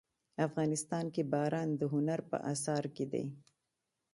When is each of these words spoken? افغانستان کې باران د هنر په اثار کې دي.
افغانستان 0.47 1.05
کې 1.13 1.21
باران 1.33 1.69
د 1.79 1.81
هنر 1.93 2.19
په 2.29 2.37
اثار 2.53 2.83
کې 2.95 3.05
دي. 3.11 3.25